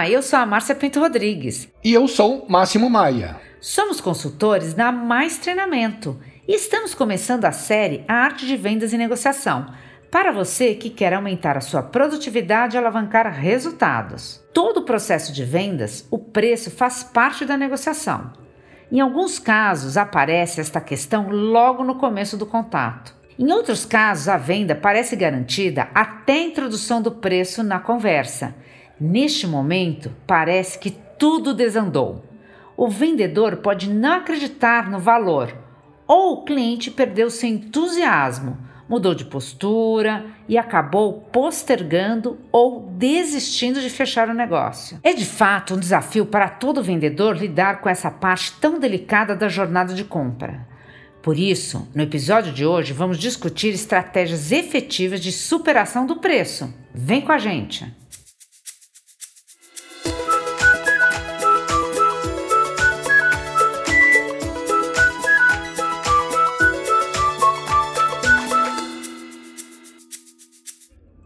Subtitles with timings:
[0.00, 1.68] Olá, eu sou a Márcia Pinto Rodrigues.
[1.84, 3.36] E eu sou Máximo Maia.
[3.60, 8.96] Somos consultores da Mais Treinamento e estamos começando a série A Arte de Vendas e
[8.96, 9.66] Negociação
[10.10, 14.42] para você que quer aumentar a sua produtividade e alavancar resultados.
[14.54, 18.32] Todo o processo de vendas, o preço faz parte da negociação.
[18.90, 23.14] Em alguns casos, aparece esta questão logo no começo do contato.
[23.38, 28.54] Em outros casos, a venda parece garantida até a introdução do preço na conversa.
[29.00, 32.22] Neste momento, parece que tudo desandou.
[32.76, 35.56] O vendedor pode não acreditar no valor,
[36.06, 43.88] ou o cliente perdeu seu entusiasmo, mudou de postura e acabou postergando ou desistindo de
[43.88, 44.98] fechar o negócio.
[45.02, 49.48] É de fato um desafio para todo vendedor lidar com essa parte tão delicada da
[49.48, 50.68] jornada de compra.
[51.22, 56.74] Por isso, no episódio de hoje, vamos discutir estratégias efetivas de superação do preço.
[56.92, 57.99] Vem com a gente!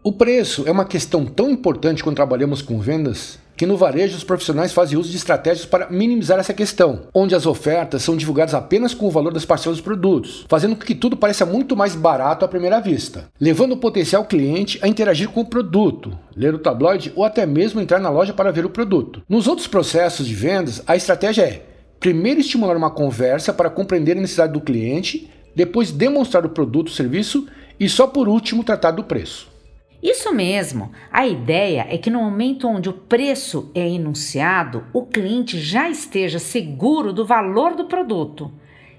[0.07, 4.23] O preço é uma questão tão importante quando trabalhamos com vendas que no varejo os
[4.23, 8.93] profissionais fazem uso de estratégias para minimizar essa questão, onde as ofertas são divulgadas apenas
[8.93, 12.45] com o valor das parcelas dos produtos, fazendo com que tudo pareça muito mais barato
[12.45, 17.11] à primeira vista, levando o potencial cliente a interagir com o produto, ler o tabloide
[17.15, 19.23] ou até mesmo entrar na loja para ver o produto.
[19.27, 21.65] Nos outros processos de vendas, a estratégia é
[21.99, 26.93] primeiro estimular uma conversa para compreender a necessidade do cliente, depois demonstrar o produto ou
[26.93, 27.47] serviço
[27.79, 29.54] e só por último tratar do preço.
[30.01, 30.91] Isso mesmo.
[31.11, 36.39] A ideia é que no momento onde o preço é enunciado, o cliente já esteja
[36.39, 38.51] seguro do valor do produto,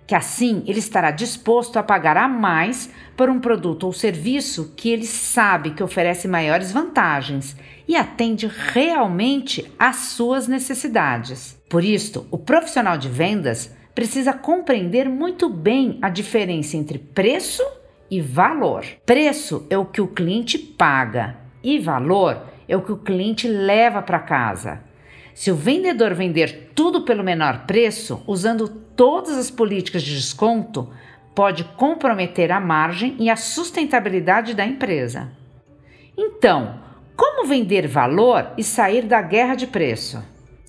[0.06, 4.90] que assim ele estará disposto a pagar a mais por um produto ou serviço que
[4.90, 7.56] ele sabe que oferece maiores vantagens
[7.88, 11.60] e atende realmente às suas necessidades.
[11.68, 17.62] Por isso, o profissional de vendas precisa compreender muito bem a diferença entre preço
[18.20, 18.84] valor.
[19.04, 24.02] Preço é o que o cliente paga e valor é o que o cliente leva
[24.02, 24.80] para casa.
[25.34, 30.88] Se o vendedor vender tudo pelo menor preço, usando todas as políticas de desconto,
[31.34, 35.30] pode comprometer a margem e a sustentabilidade da empresa.
[36.16, 36.80] Então,
[37.14, 40.22] como vender valor e sair da guerra de preço?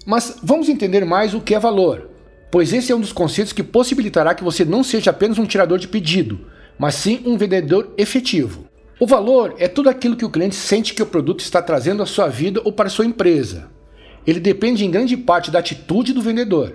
[0.05, 2.09] Mas vamos entender mais o que é valor,
[2.51, 5.77] pois esse é um dos conceitos que possibilitará que você não seja apenas um tirador
[5.77, 6.45] de pedido,
[6.77, 8.67] mas sim um vendedor efetivo.
[8.99, 12.05] O valor é tudo aquilo que o cliente sente que o produto está trazendo à
[12.05, 13.69] sua vida ou para a sua empresa.
[14.25, 16.73] Ele depende em grande parte da atitude do vendedor.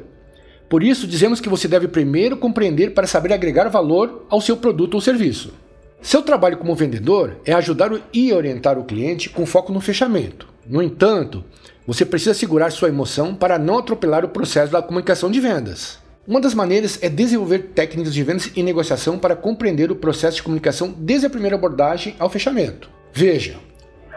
[0.69, 4.95] Por isso, dizemos que você deve primeiro compreender para saber agregar valor ao seu produto
[4.95, 5.53] ou serviço.
[6.01, 10.49] Seu trabalho como vendedor é ajudar e orientar o cliente com foco no fechamento.
[10.67, 11.45] No entanto,
[11.87, 16.02] você precisa segurar sua emoção para não atropelar o processo da comunicação de vendas.
[16.25, 20.45] Uma das maneiras é desenvolver técnicas de vendas e negociação para compreender o processo de
[20.45, 22.89] comunicação desde a primeira abordagem ao fechamento.
[23.13, 23.57] Veja,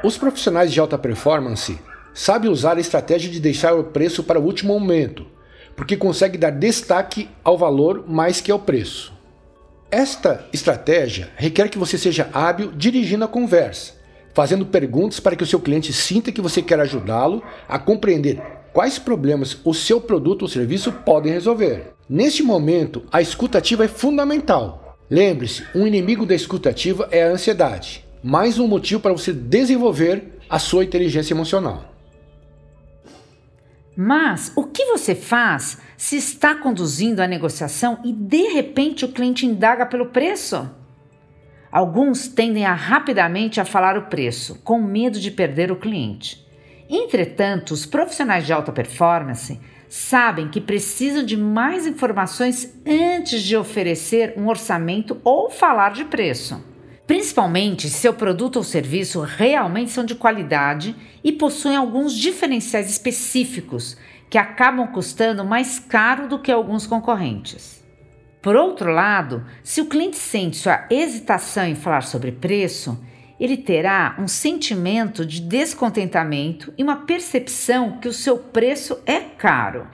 [0.03, 1.79] os profissionais de alta performance
[2.13, 5.25] sabem usar a estratégia de deixar o preço para o último momento,
[5.75, 9.11] porque consegue dar destaque ao valor mais que ao preço.
[9.89, 13.93] Esta estratégia requer que você seja hábil dirigindo a conversa,
[14.31, 18.39] fazendo perguntas para que o seu cliente sinta que você quer ajudá-lo a compreender
[18.71, 21.94] quais problemas o seu produto ou serviço podem resolver.
[22.07, 24.95] Neste momento, a escutativa é fundamental.
[25.09, 30.59] Lembre-se, um inimigo da escutativa é a ansiedade, mais um motivo para você desenvolver a
[30.59, 31.95] sua inteligência emocional.
[33.97, 39.47] Mas o que você faz se está conduzindo a negociação e de repente o cliente
[39.47, 40.69] indaga pelo preço?
[41.71, 46.45] Alguns tendem a rapidamente a falar o preço, com medo de perder o cliente.
[46.87, 49.59] Entretanto, os profissionais de alta performance
[49.95, 56.61] sabem que precisam de mais informações antes de oferecer um orçamento ou falar de preço.
[57.07, 60.93] Principalmente se seu produto ou serviço realmente são de qualidade
[61.23, 63.95] e possuem alguns diferenciais específicos
[64.29, 67.81] que acabam custando mais caro do que alguns concorrentes.
[68.41, 73.01] Por outro lado, se o cliente sente sua hesitação em falar sobre preço,
[73.39, 79.87] ele terá um sentimento de descontentamento e uma percepção que o seu preço é caro.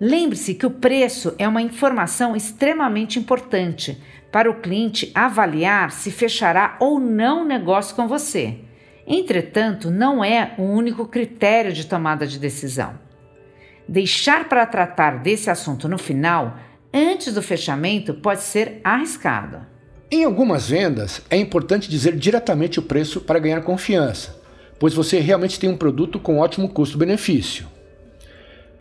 [0.00, 4.00] Lembre-se que o preço é uma informação extremamente importante
[4.30, 8.58] para o cliente avaliar se fechará ou não negócio com você.
[9.06, 12.98] Entretanto, não é o único critério de tomada de decisão.
[13.88, 16.58] Deixar para tratar desse assunto no final,
[16.92, 19.77] antes do fechamento, pode ser arriscado.
[20.10, 24.34] Em algumas vendas, é importante dizer diretamente o preço para ganhar confiança,
[24.78, 27.66] pois você realmente tem um produto com ótimo custo-benefício.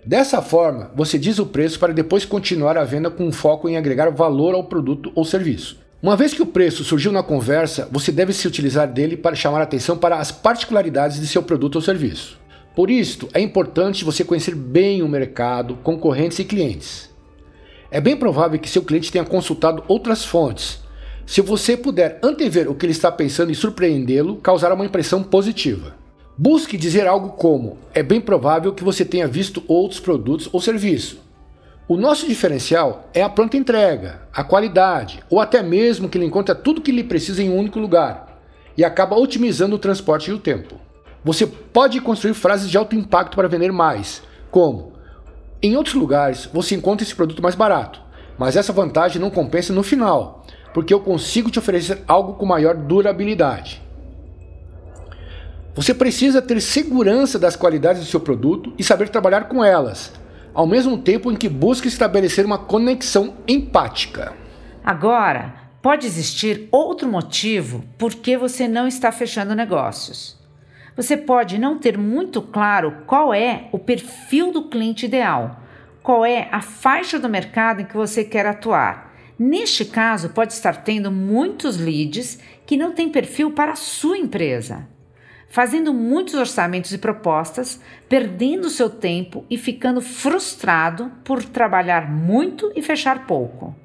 [0.06, 4.10] Dessa forma, você diz o preço para depois continuar a venda com foco em agregar
[4.10, 5.78] valor ao produto ou serviço.
[6.02, 9.62] Uma vez que o preço surgiu na conversa, você deve se utilizar dele para chamar
[9.62, 12.40] atenção para as particularidades de seu produto ou serviço.
[12.74, 17.10] Por isso, é importante você conhecer bem o mercado, concorrentes e clientes.
[17.92, 20.87] É bem provável que seu cliente tenha consultado outras fontes.
[21.28, 25.94] Se você puder antever o que ele está pensando e surpreendê-lo, causará uma impressão positiva.
[26.38, 31.20] Busque dizer algo como: é bem provável que você tenha visto outros produtos ou serviços.
[31.86, 36.56] O nosso diferencial é a pronta entrega, a qualidade, ou até mesmo que ele encontra
[36.56, 38.40] tudo que ele precisa em um único lugar
[38.78, 40.76] e acaba otimizando o transporte e o tempo.
[41.26, 44.94] Você pode construir frases de alto impacto para vender mais, como:
[45.62, 48.02] em outros lugares você encontra esse produto mais barato,
[48.38, 52.76] mas essa vantagem não compensa no final, porque eu consigo te oferecer algo com maior
[52.76, 53.82] durabilidade.
[55.76, 60.12] Você precisa ter segurança das qualidades do seu produto e saber trabalhar com elas,
[60.54, 64.34] ao mesmo tempo em que busca estabelecer uma conexão empática.
[64.84, 70.36] Agora, pode existir outro motivo por que você não está fechando negócios.
[70.96, 75.60] Você pode não ter muito claro qual é o perfil do cliente ideal,
[76.02, 79.07] qual é a faixa do mercado em que você quer atuar.
[79.38, 84.88] Neste caso, pode estar tendo muitos leads que não têm perfil para a sua empresa
[85.48, 92.82] fazendo muitos orçamentos e propostas, perdendo seu tempo e ficando frustrado por trabalhar muito e
[92.82, 93.76] fechar pouco.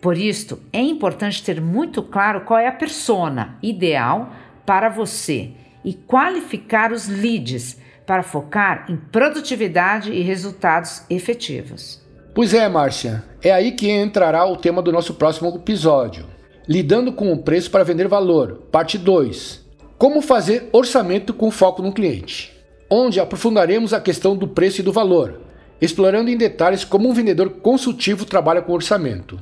[0.00, 4.32] Por isso, é importante ter muito claro qual é a persona ideal
[4.64, 5.52] para você
[5.84, 12.05] e qualificar os leads para focar em produtividade e resultados efetivos.
[12.36, 16.26] Pois é, Márcia, é aí que entrará o tema do nosso próximo episódio.
[16.68, 19.64] Lidando com o preço para vender valor, parte 2.
[19.96, 22.54] Como fazer orçamento com foco no cliente,
[22.90, 25.40] onde aprofundaremos a questão do preço e do valor,
[25.80, 29.40] explorando em detalhes como um vendedor consultivo trabalha com orçamento.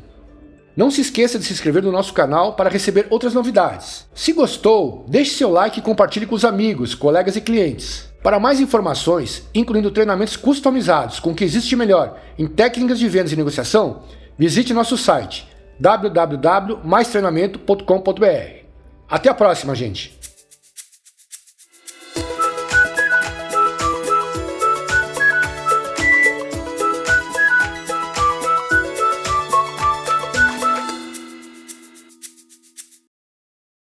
[0.76, 4.06] Não se esqueça de se inscrever no nosso canal para receber outras novidades.
[4.14, 8.13] Se gostou, deixe seu like e compartilhe com os amigos, colegas e clientes.
[8.24, 13.32] Para mais informações, incluindo treinamentos customizados com o que existe melhor em técnicas de vendas
[13.32, 14.04] e negociação,
[14.38, 15.46] visite nosso site
[15.78, 18.64] www.maistreinamento.com.br.
[19.10, 20.23] Até a próxima, gente!